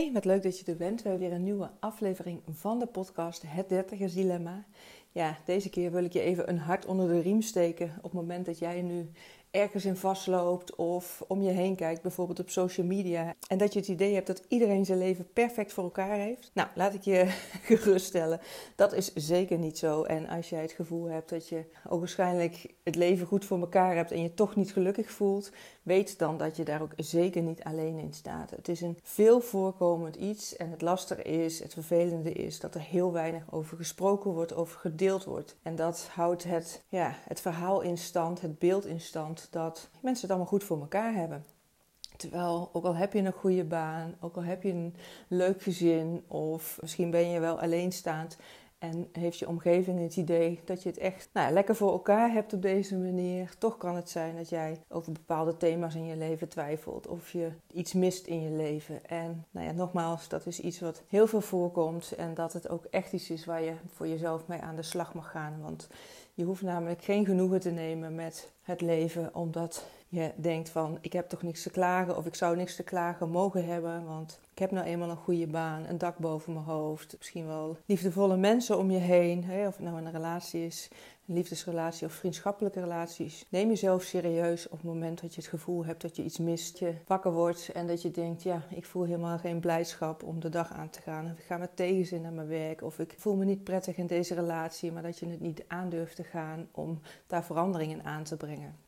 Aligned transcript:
Hey, 0.00 0.12
wat 0.12 0.24
leuk 0.24 0.42
dat 0.42 0.58
je 0.58 0.64
er 0.64 0.76
bent. 0.76 1.02
We 1.02 1.08
hebben 1.08 1.28
weer 1.28 1.36
een 1.36 1.44
nieuwe 1.44 1.70
aflevering 1.80 2.42
van 2.50 2.78
de 2.78 2.86
podcast 2.86 3.42
Het 3.46 3.68
Dertigers 3.68 4.14
Dilemma. 4.14 4.64
Ja, 5.12 5.38
deze 5.44 5.70
keer 5.70 5.92
wil 5.92 6.04
ik 6.04 6.12
je 6.12 6.20
even 6.20 6.48
een 6.48 6.58
hart 6.58 6.86
onder 6.86 7.08
de 7.08 7.20
riem 7.20 7.42
steken 7.42 7.94
op 7.96 8.02
het 8.02 8.12
moment 8.12 8.46
dat 8.46 8.58
jij 8.58 8.82
nu 8.82 9.10
ergens 9.56 9.84
in 9.84 9.96
vastloopt 9.96 10.74
of 10.74 11.24
om 11.28 11.42
je 11.42 11.50
heen 11.50 11.76
kijkt, 11.76 12.02
bijvoorbeeld 12.02 12.40
op 12.40 12.50
social 12.50 12.86
media, 12.86 13.34
en 13.48 13.58
dat 13.58 13.72
je 13.72 13.78
het 13.78 13.88
idee 13.88 14.14
hebt 14.14 14.26
dat 14.26 14.42
iedereen 14.48 14.84
zijn 14.84 14.98
leven 14.98 15.32
perfect 15.32 15.72
voor 15.72 15.84
elkaar 15.84 16.16
heeft. 16.16 16.50
Nou, 16.54 16.68
laat 16.74 16.94
ik 16.94 17.02
je 17.02 17.24
geruststellen, 17.62 18.40
dat 18.74 18.92
is 18.92 19.14
zeker 19.14 19.58
niet 19.58 19.78
zo. 19.78 20.02
En 20.02 20.28
als 20.28 20.48
jij 20.48 20.62
het 20.62 20.72
gevoel 20.72 21.04
hebt 21.04 21.30
dat 21.30 21.48
je 21.48 21.64
ook 21.88 21.98
waarschijnlijk 21.98 22.74
het 22.82 22.94
leven 22.94 23.26
goed 23.26 23.44
voor 23.44 23.60
elkaar 23.60 23.96
hebt 23.96 24.10
en 24.10 24.22
je 24.22 24.34
toch 24.34 24.56
niet 24.56 24.72
gelukkig 24.72 25.10
voelt, 25.10 25.50
weet 25.82 26.18
dan 26.18 26.38
dat 26.38 26.56
je 26.56 26.64
daar 26.64 26.82
ook 26.82 26.92
zeker 26.96 27.42
niet 27.42 27.64
alleen 27.64 27.98
in 27.98 28.12
staat. 28.12 28.50
Het 28.50 28.68
is 28.68 28.80
een 28.80 28.98
veel 29.02 29.40
voorkomend 29.40 30.16
iets 30.16 30.56
en 30.56 30.70
het 30.70 30.82
lastige 30.82 31.22
is, 31.22 31.58
het 31.58 31.72
vervelende 31.72 32.32
is 32.32 32.60
dat 32.60 32.74
er 32.74 32.80
heel 32.80 33.12
weinig 33.12 33.42
over 33.50 33.76
gesproken 33.76 34.30
wordt, 34.30 34.54
over 34.54 34.78
gedeeld 34.78 35.24
wordt. 35.24 35.56
En 35.62 35.76
dat 35.76 36.08
houdt 36.12 36.44
het, 36.44 36.82
ja, 36.88 37.14
het 37.28 37.40
verhaal 37.40 37.80
in 37.80 37.98
stand, 37.98 38.40
het 38.40 38.58
beeld 38.58 38.86
in 38.86 39.00
stand 39.00 39.45
dat 39.50 39.88
mensen 40.00 40.22
het 40.22 40.30
allemaal 40.30 40.50
goed 40.50 40.64
voor 40.64 40.80
elkaar 40.80 41.14
hebben. 41.14 41.44
Terwijl, 42.16 42.70
ook 42.72 42.84
al 42.84 42.96
heb 42.96 43.12
je 43.12 43.18
een 43.18 43.32
goede 43.32 43.64
baan, 43.64 44.14
ook 44.20 44.36
al 44.36 44.44
heb 44.44 44.62
je 44.62 44.70
een 44.70 44.94
leuk 45.28 45.62
gezin, 45.62 46.24
of 46.26 46.78
misschien 46.80 47.10
ben 47.10 47.30
je 47.30 47.40
wel 47.40 47.60
alleenstaand, 47.60 48.36
en 48.78 49.08
heeft 49.12 49.38
je 49.38 49.48
omgeving 49.48 50.00
het 50.02 50.16
idee 50.16 50.60
dat 50.64 50.82
je 50.82 50.88
het 50.88 50.98
echt 50.98 51.28
nou 51.32 51.46
ja, 51.46 51.52
lekker 51.52 51.76
voor 51.76 51.92
elkaar 51.92 52.32
hebt 52.32 52.52
op 52.52 52.62
deze 52.62 52.96
manier. 52.96 53.54
Toch 53.58 53.76
kan 53.76 53.96
het 53.96 54.10
zijn 54.10 54.36
dat 54.36 54.48
jij 54.48 54.82
over 54.88 55.12
bepaalde 55.12 55.56
thema's 55.56 55.94
in 55.94 56.04
je 56.04 56.16
leven 56.16 56.48
twijfelt. 56.48 57.06
Of 57.06 57.32
je 57.32 57.50
iets 57.72 57.92
mist 57.92 58.26
in 58.26 58.42
je 58.42 58.50
leven. 58.50 59.06
En 59.06 59.44
nou 59.50 59.66
ja, 59.66 59.72
nogmaals, 59.72 60.28
dat 60.28 60.46
is 60.46 60.60
iets 60.60 60.80
wat 60.80 61.02
heel 61.08 61.26
veel 61.26 61.40
voorkomt. 61.40 62.12
En 62.12 62.34
dat 62.34 62.52
het 62.52 62.68
ook 62.68 62.84
echt 62.84 63.12
iets 63.12 63.30
is 63.30 63.44
waar 63.44 63.62
je 63.62 63.72
voor 63.92 64.08
jezelf 64.08 64.46
mee 64.46 64.60
aan 64.60 64.76
de 64.76 64.82
slag 64.82 65.14
mag 65.14 65.30
gaan. 65.30 65.60
Want 65.60 65.88
je 66.36 66.44
hoeft 66.44 66.62
namelijk 66.62 67.04
geen 67.04 67.24
genoegen 67.24 67.60
te 67.60 67.70
nemen 67.70 68.14
met 68.14 68.52
het 68.62 68.80
leven, 68.80 69.34
omdat 69.34 69.84
je 70.08 70.32
denkt 70.36 70.68
van 70.68 70.98
ik 71.00 71.12
heb 71.12 71.28
toch 71.28 71.42
niks 71.42 71.62
te 71.62 71.70
klagen 71.70 72.16
of 72.16 72.26
ik 72.26 72.34
zou 72.34 72.56
niks 72.56 72.76
te 72.76 72.82
klagen 72.82 73.30
mogen 73.30 73.66
hebben, 73.66 74.04
want 74.04 74.40
ik 74.52 74.58
heb 74.58 74.70
nou 74.70 74.86
eenmaal 74.86 75.10
een 75.10 75.16
goede 75.16 75.46
baan, 75.46 75.86
een 75.86 75.98
dak 75.98 76.18
boven 76.18 76.52
mijn 76.52 76.64
hoofd, 76.64 77.14
misschien 77.18 77.46
wel 77.46 77.76
liefdevolle 77.86 78.36
mensen 78.36 78.78
om 78.78 78.90
je 78.90 78.98
heen, 78.98 79.44
hè, 79.44 79.66
of 79.66 79.76
het 79.76 79.84
nou 79.84 79.98
een 79.98 80.12
relatie 80.12 80.66
is, 80.66 80.88
liefdesrelatie 81.26 82.06
of 82.06 82.12
vriendschappelijke 82.12 82.80
relaties. 82.80 83.44
Neem 83.48 83.68
jezelf 83.68 84.02
serieus 84.02 84.68
op 84.68 84.78
het 84.78 84.86
moment 84.86 85.20
dat 85.20 85.34
je 85.34 85.40
het 85.40 85.50
gevoel 85.50 85.84
hebt 85.84 86.02
dat 86.02 86.16
je 86.16 86.24
iets 86.24 86.38
mist, 86.38 86.78
je 86.78 86.94
wakker 87.06 87.32
wordt 87.32 87.68
en 87.72 87.86
dat 87.86 88.02
je 88.02 88.10
denkt, 88.10 88.42
ja, 88.42 88.62
ik 88.70 88.84
voel 88.84 89.04
helemaal 89.04 89.38
geen 89.38 89.60
blijdschap 89.60 90.22
om 90.22 90.40
de 90.40 90.48
dag 90.48 90.72
aan 90.72 90.90
te 90.90 91.00
gaan. 91.00 91.24
Of 91.24 91.38
ik 91.38 91.44
ga 91.44 91.56
met 91.56 91.76
tegenzin 91.76 92.22
naar 92.22 92.32
mijn 92.32 92.48
werk 92.48 92.82
of 92.82 92.98
ik 92.98 93.14
voel 93.16 93.36
me 93.36 93.44
niet 93.44 93.64
prettig 93.64 93.96
in 93.96 94.06
deze 94.06 94.34
relatie, 94.34 94.92
maar 94.92 95.02
dat 95.02 95.18
je 95.18 95.28
het 95.28 95.40
niet 95.40 95.64
aandurft 95.66 96.16
te 96.16 96.24
gaan 96.24 96.68
om 96.72 97.00
daar 97.26 97.44
veranderingen 97.44 98.04
aan 98.04 98.24
te 98.24 98.36
brengen. 98.36 98.85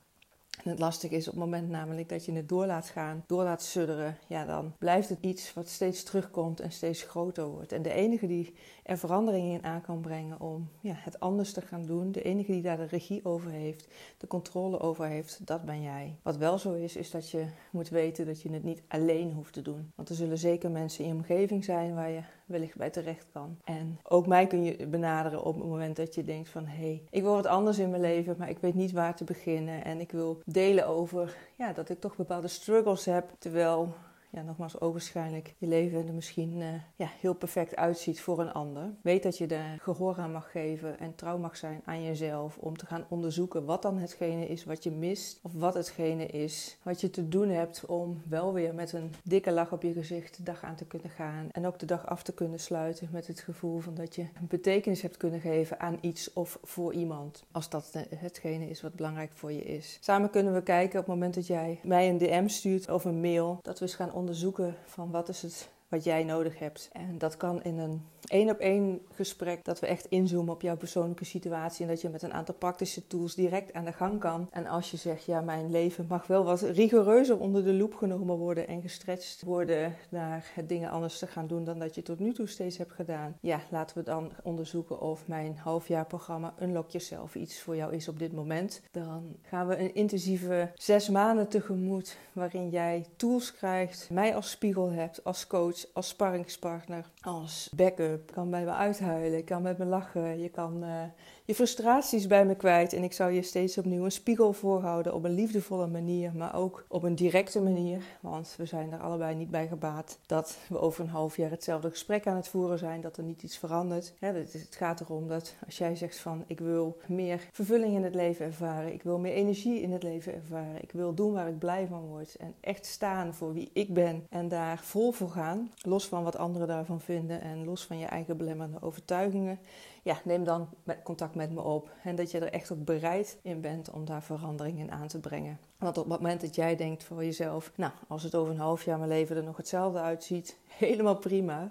En 0.65 0.71
het 0.71 0.79
lastige 0.79 1.15
is 1.15 1.29
op 1.29 1.35
het 1.35 1.43
moment 1.43 1.69
namelijk 1.69 2.09
dat 2.09 2.25
je 2.25 2.33
het 2.33 2.49
door 2.49 2.67
laat 2.67 2.89
gaan, 2.89 3.25
door 3.27 3.43
laat 3.43 3.63
sudderen, 3.63 4.19
ja, 4.27 4.45
dan 4.45 4.73
blijft 4.79 5.09
het 5.09 5.19
iets 5.21 5.55
wat 5.55 5.69
steeds 5.69 6.03
terugkomt 6.03 6.61
en 6.61 6.73
steeds 6.73 7.03
groter 7.03 7.47
wordt. 7.47 7.73
En 7.73 7.83
de 7.83 7.93
enige 7.93 8.27
die 8.27 8.55
er 8.83 8.99
veranderingen 8.99 9.53
in 9.53 9.65
aan 9.65 9.81
kan 9.81 10.01
brengen 10.01 10.41
om 10.41 10.69
ja, 10.81 10.95
het 10.97 11.21
anders 11.21 11.53
te 11.53 11.61
gaan 11.61 11.87
doen, 11.87 12.13
de 12.13 12.23
enige 12.23 12.53
die 12.53 12.63
daar 12.63 12.77
de 12.77 12.85
regie 12.85 13.25
over 13.25 13.51
heeft, 13.51 13.89
de 14.19 14.27
controle 14.27 14.81
over 14.81 15.07
heeft, 15.07 15.47
dat 15.47 15.65
ben 15.65 15.83
jij. 15.83 16.17
Wat 16.23 16.37
wel 16.37 16.59
zo 16.59 16.75
is, 16.75 16.97
is 16.97 17.11
dat 17.11 17.31
je 17.31 17.47
moet 17.71 17.89
weten 17.89 18.27
dat 18.27 18.43
je 18.43 18.53
het 18.53 18.65
niet 18.65 18.83
alleen 18.89 19.33
hoeft 19.33 19.53
te 19.53 19.63
doen. 19.63 19.93
Want 19.95 20.09
er 20.09 20.15
zullen 20.15 20.39
zeker 20.39 20.71
mensen 20.71 21.05
in 21.05 21.11
je 21.11 21.17
omgeving 21.17 21.65
zijn 21.65 21.95
waar 21.95 22.11
je 22.11 22.23
wellicht 22.49 22.77
bij 22.77 22.91
terecht 22.91 23.27
kan. 23.33 23.59
En 23.65 23.99
ook 24.03 24.27
mij 24.27 24.47
kun 24.47 24.65
je 24.65 24.87
benaderen 24.87 25.45
op 25.45 25.55
het 25.55 25.65
moment 25.65 25.97
dat 25.97 26.15
je 26.15 26.25
denkt 26.25 26.49
van 26.49 26.65
hé, 26.67 26.77
hey, 26.77 27.03
ik 27.11 27.23
wil 27.23 27.35
wat 27.35 27.47
anders 27.47 27.79
in 27.79 27.91
mijn 27.91 28.03
leven, 28.03 28.35
maar 28.39 28.49
ik 28.49 28.59
weet 28.59 28.75
niet 28.75 28.93
waar 28.93 29.17
te 29.17 29.25
beginnen. 29.25 29.85
En 29.85 30.01
ik 30.01 30.11
wil 30.11 30.41
delen 30.45 30.87
over 30.87 31.37
ja, 31.57 31.73
dat 31.73 31.89
ik 31.89 32.01
toch 32.01 32.17
bepaalde 32.17 32.49
struggles 32.49 33.05
heb. 33.05 33.31
Terwijl 33.39 33.95
ja, 34.31 34.43
nogmaals, 34.43 34.81
ogenschijnlijk 34.81 35.55
je 35.59 35.67
leven 35.67 36.07
er 36.07 36.15
misschien 36.15 36.57
uh, 36.57 36.67
ja, 36.97 37.09
heel 37.21 37.35
perfect 37.35 37.77
uitziet 37.77 38.21
voor 38.21 38.41
een 38.41 38.53
ander. 38.53 38.95
Weet 39.03 39.23
dat 39.23 39.39
je 39.39 39.47
daar 39.47 39.79
gehoor 39.81 40.17
aan 40.19 40.33
mag 40.33 40.51
geven 40.51 40.99
en 40.99 41.15
trouw 41.15 41.39
mag 41.39 41.57
zijn 41.57 41.83
aan 41.85 42.03
jezelf 42.03 42.57
om 42.59 42.77
te 42.77 42.87
gaan 42.87 43.05
onderzoeken 43.09 43.65
wat 43.65 43.83
dan 43.83 43.99
hetgene 43.99 44.47
is 44.47 44.65
wat 44.65 44.83
je 44.83 44.91
mist 44.91 45.39
of 45.43 45.53
wat 45.53 45.75
hetgene 45.75 46.27
is 46.27 46.79
wat 46.83 47.01
je 47.01 47.11
te 47.11 47.29
doen 47.29 47.49
hebt 47.49 47.87
om 47.87 48.23
wel 48.29 48.53
weer 48.53 48.75
met 48.75 48.93
een 48.93 49.15
dikke 49.23 49.53
lach 49.53 49.73
op 49.73 49.83
je 49.83 49.93
gezicht 49.93 50.37
de 50.37 50.43
dag 50.43 50.63
aan 50.63 50.77
te 50.77 50.85
kunnen 50.85 51.11
gaan 51.11 51.49
en 51.53 51.67
ook 51.67 51.79
de 51.79 51.87
dag 51.87 52.07
af 52.07 52.23
te 52.23 52.33
kunnen 52.33 52.61
sluiten 52.61 53.09
met 53.13 53.27
het 53.27 53.41
gevoel 53.41 53.79
van 53.79 53.95
dat 53.95 54.15
je 54.15 54.23
een 54.23 54.47
betekenis 54.49 55.03
hebt 55.03 55.17
kunnen 55.17 55.41
geven 55.41 55.81
aan 55.81 55.99
iets 56.01 56.33
of 56.33 56.59
voor 56.63 56.93
iemand. 56.93 57.45
Als 57.53 57.69
dat 57.69 57.93
hetgene 58.17 58.69
is 58.69 58.83
wat 58.83 58.95
belangrijk 58.95 59.31
voor 59.35 59.53
je 59.53 59.65
is. 59.65 59.99
Samen 60.01 60.31
kunnen 60.31 60.55
we 60.55 60.63
kijken 60.63 60.99
op 60.99 61.07
het 61.07 61.15
moment 61.15 61.35
dat 61.35 61.47
jij 61.47 61.81
mij 61.83 62.09
een 62.09 62.19
DM 62.19 62.49
stuurt 62.49 62.91
of 62.91 63.05
een 63.05 63.21
mail, 63.21 63.59
dat 63.63 63.79
we 63.79 63.85
eens 63.85 63.95
gaan 63.95 64.13
onderzoeken 64.19 64.77
van 64.87 65.11
wat 65.11 65.29
is 65.29 65.43
het 65.43 65.69
wat 65.89 66.05
jij 66.05 66.25
nodig 66.25 66.59
hebt. 66.59 66.89
En 66.93 67.19
dat 67.19 67.37
kan 67.37 67.63
in 67.63 67.79
een 67.79 68.03
één 68.29 68.51
op 68.51 68.59
één 68.59 69.01
gesprek, 69.15 69.65
dat 69.65 69.81
we 69.81 69.87
echt 69.87 70.07
inzoomen 70.07 70.55
op 70.55 70.63
jouw 70.63 70.77
persoonlijke 70.77 71.25
situatie 71.25 71.83
en 71.85 71.91
dat 71.91 72.01
je 72.01 72.09
met 72.09 72.23
een 72.23 72.33
aantal 72.33 72.55
praktische 72.55 73.07
tools 73.07 73.35
direct 73.35 73.73
aan 73.73 73.85
de 73.85 73.93
gang 73.93 74.21
kan. 74.21 74.49
En 74.51 74.67
als 74.67 74.91
je 74.91 74.97
zegt, 74.97 75.25
ja, 75.25 75.41
mijn 75.41 75.71
leven 75.71 76.07
mag 76.09 76.27
wel 76.27 76.45
wat 76.45 76.61
rigoureuzer 76.61 77.39
onder 77.39 77.65
de 77.65 77.75
loep 77.75 77.95
genomen 77.95 78.37
worden 78.37 78.69
en 78.69 78.83
gestretched 78.83 79.43
worden 79.43 79.95
naar 80.09 80.51
het 80.55 80.69
dingen 80.69 80.91
anders 80.91 81.19
te 81.19 81.27
gaan 81.27 81.47
doen 81.47 81.65
dan 81.65 81.79
dat 81.79 81.95
je 81.95 82.03
tot 82.03 82.19
nu 82.19 82.33
toe 82.33 82.47
steeds 82.47 82.79
hebt 82.79 82.93
gedaan. 82.93 83.37
Ja, 83.41 83.61
laten 83.71 83.99
we 83.99 84.05
dan 84.05 84.33
onderzoeken 84.43 85.01
of 85.01 85.27
mijn 85.27 85.57
halfjaarprogramma 85.57 86.55
Unlock 86.63 86.91
Yourself 86.91 87.35
iets 87.35 87.61
voor 87.61 87.77
jou 87.77 87.95
is 87.95 88.09
op 88.09 88.19
dit 88.19 88.33
moment. 88.33 88.83
Dan 88.91 89.37
gaan 89.43 89.67
we 89.67 89.79
een 89.79 89.95
intensieve 89.95 90.71
zes 90.75 91.09
maanden 91.09 91.49
tegemoet 91.49 92.17
waarin 92.33 92.71
jij 92.71 93.07
tools 93.17 93.53
krijgt, 93.53 94.11
mij 94.11 94.35
als 94.35 94.51
spiegel 94.51 94.91
hebt, 94.91 95.25
als 95.25 95.47
coach 95.47 95.78
als 95.93 96.09
sparringspartner, 96.09 97.11
als 97.21 97.71
backup. 97.77 98.29
Ik 98.29 98.35
kan 98.35 98.51
bij 98.51 98.65
me 98.65 98.71
uithuilen, 98.71 99.39
ik 99.39 99.45
kan 99.45 99.63
met 99.63 99.79
me 99.79 99.85
lachen, 99.85 100.39
je 100.39 100.49
kan 100.49 100.85
uh, 100.85 101.03
je 101.49 101.55
frustraties 101.55 102.27
bij 102.27 102.45
me 102.45 102.55
kwijt. 102.55 102.93
En 102.93 103.03
ik 103.03 103.13
zou 103.13 103.33
je 103.33 103.43
steeds 103.43 103.79
opnieuw 103.79 104.05
een 104.05 104.13
spiegel 104.13 104.53
voorhouden 104.53 105.15
op 105.15 105.25
een 105.25 105.35
liefdevolle 105.35 105.87
manier, 105.87 106.33
maar 106.35 106.55
ook 106.55 106.85
op 106.89 107.03
een 107.03 107.15
directe 107.15 107.61
manier. 107.61 108.03
Want 108.21 108.55
we 108.57 108.67
zijn 108.67 108.93
er 108.93 109.01
allebei 109.01 109.35
niet 109.35 109.51
bij 109.51 109.67
gebaat 109.67 110.19
dat 110.27 110.59
we 110.69 110.81
over 110.81 111.05
een 111.05 111.11
half 111.11 111.37
jaar 111.37 111.51
hetzelfde 111.51 111.91
gesprek 111.91 112.27
aan 112.27 112.37
het 112.37 112.49
voeren 112.49 112.79
zijn, 112.79 113.01
dat 113.01 113.17
er 113.17 113.23
niet 113.23 113.43
iets 113.43 113.59
verandert. 113.59 114.13
het 114.19 114.67
gaat 114.71 115.01
erom 115.01 115.29
dat 115.29 115.55
als 115.67 115.79
jij 115.79 115.97
zegt 115.97 116.19
van 116.19 116.45
ik 116.47 116.61
wil 116.61 116.97
meer 117.07 117.49
vervulling 117.53 117.95
in 117.95 118.05
het 118.05 118.15
leven 118.15 118.47
ervaren, 118.47 118.93
ik 118.93 119.03
wil 119.03 119.19
meer 119.19 119.33
energie 119.33 119.81
in 119.81 119.93
het 119.93 120.03
leven 120.03 120.35
ervaren, 120.35 120.83
ik 120.83 120.93
wil 120.93 121.15
doen 121.15 121.33
waar 121.33 121.49
ik 121.49 121.59
blij 121.59 121.87
van 121.87 122.07
word 122.07 122.37
en 122.37 122.55
echt 122.61 122.87
staan 122.87 123.35
voor 123.35 123.53
wie 123.53 123.71
ik 123.73 123.95
ben 123.95 124.27
en 124.31 124.49
daar 124.49 124.79
vol 124.83 125.13
voor 125.13 125.31
gaan, 125.31 125.73
los 125.83 126.09
van 126.09 126.23
wat 126.23 126.37
anderen 126.37 126.69
daarvan 126.69 127.01
vinden 127.01 127.41
en 127.41 127.65
los 127.65 127.85
van 127.85 127.99
je 127.99 128.07
eigen 128.07 128.37
belemmerende 128.37 128.83
overtuigingen 128.83 129.59
ja, 130.09 130.21
neem 130.25 130.45
dan 130.45 130.69
contact 131.05 131.35
met 131.35 131.51
me 131.51 131.61
op. 131.61 131.91
En 132.03 132.17
dat 132.17 132.31
je 132.31 132.39
er 132.39 132.53
echt 132.53 132.73
ook 132.73 132.85
bereid 132.85 133.39
in 133.43 133.61
bent 133.61 133.91
om 133.91 134.05
daar 134.05 134.23
verandering 134.23 134.79
in 134.79 134.91
aan 134.91 135.09
te 135.09 135.21
brengen. 135.21 135.59
Want 135.79 135.99
op 135.99 136.09
het 136.09 136.21
moment 136.21 136.41
dat 136.41 136.55
jij 136.55 136.77
denkt 136.77 137.05
voor 137.05 137.25
jezelf, 137.25 137.73
nou, 137.75 137.93
als 138.09 138.23
het 138.23 138.35
over 138.35 138.53
een 138.53 138.61
half 138.61 138.85
jaar 138.85 138.99
mijn 138.99 139.11
leven 139.11 139.37
er 139.37 139.43
nog 139.43 139.57
hetzelfde 139.57 140.01
uitziet, 140.01 140.57
helemaal 140.67 141.17
prima. 141.17 141.71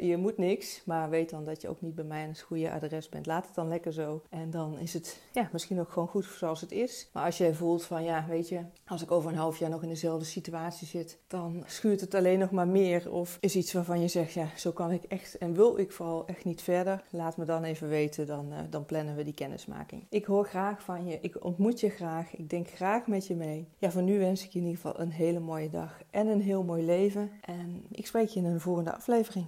je 0.00 0.16
moet 0.18 0.38
niks, 0.38 0.82
maar 0.84 1.10
weet 1.10 1.30
dan 1.30 1.44
dat 1.44 1.60
je 1.60 1.68
ook 1.68 1.80
niet 1.80 1.94
bij 1.94 2.04
mij 2.04 2.22
het 2.22 2.40
goede 2.40 2.70
adres 2.70 3.08
bent. 3.08 3.26
Laat 3.26 3.46
het 3.46 3.54
dan 3.54 3.68
lekker 3.68 3.92
zo. 3.92 4.22
En 4.30 4.50
dan 4.50 4.78
is 4.78 4.92
het 4.92 5.20
ja, 5.32 5.48
misschien 5.52 5.80
ook 5.80 5.92
gewoon 5.92 6.08
goed 6.08 6.24
zoals 6.24 6.60
het 6.60 6.72
is. 6.72 7.08
Maar 7.12 7.24
als 7.24 7.38
jij 7.38 7.54
voelt 7.54 7.84
van, 7.84 8.04
ja, 8.04 8.26
weet 8.28 8.48
je, 8.48 8.60
als 8.86 9.02
ik 9.02 9.10
over 9.10 9.30
een 9.30 9.36
half 9.36 9.58
jaar 9.58 9.70
nog 9.70 9.82
in 9.82 9.88
dezelfde 9.88 10.24
situatie 10.24 10.86
zit, 10.86 11.18
dan 11.26 11.64
schuurt 11.66 12.00
het 12.00 12.14
alleen 12.14 12.38
nog 12.38 12.50
maar 12.50 12.68
meer. 12.68 13.12
Of 13.12 13.36
is 13.40 13.56
iets 13.56 13.72
waarvan 13.72 14.00
je 14.00 14.08
zegt, 14.08 14.32
ja, 14.32 14.48
zo 14.56 14.72
kan 14.72 14.90
ik 14.90 15.02
echt 15.02 15.38
en 15.38 15.54
wil 15.54 15.78
ik 15.78 15.92
vooral 15.92 16.26
echt 16.26 16.44
niet 16.44 16.62
verder. 16.62 17.04
Laat 17.10 17.36
me 17.36 17.44
dan 17.44 17.59
even 17.64 17.88
weten, 17.88 18.26
dan, 18.26 18.52
uh, 18.52 18.58
dan 18.70 18.84
plannen 18.84 19.16
we 19.16 19.24
die 19.24 19.34
kennismaking. 19.34 20.06
Ik 20.08 20.24
hoor 20.24 20.44
graag 20.44 20.82
van 20.82 21.06
je, 21.06 21.18
ik 21.20 21.44
ontmoet 21.44 21.80
je 21.80 21.88
graag, 21.88 22.36
ik 22.36 22.50
denk 22.50 22.70
graag 22.70 23.06
met 23.06 23.26
je 23.26 23.34
mee. 23.34 23.68
Ja, 23.78 23.90
voor 23.90 24.02
nu 24.02 24.18
wens 24.18 24.44
ik 24.44 24.50
je 24.50 24.58
in 24.58 24.64
ieder 24.64 24.80
geval 24.80 25.00
een 25.00 25.10
hele 25.10 25.40
mooie 25.40 25.70
dag 25.70 26.00
en 26.10 26.26
een 26.26 26.42
heel 26.42 26.62
mooi 26.62 26.84
leven. 26.84 27.30
En 27.40 27.82
ik 27.90 28.06
spreek 28.06 28.28
je 28.28 28.40
in 28.40 28.46
een 28.46 28.60
volgende 28.60 28.94
aflevering. 28.94 29.46